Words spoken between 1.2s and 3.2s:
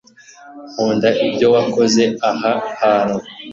ibyo wakoze aha hantu